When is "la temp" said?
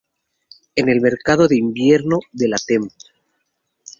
2.47-2.91